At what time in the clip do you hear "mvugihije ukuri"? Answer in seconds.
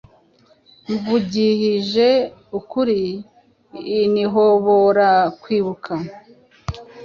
0.93-2.99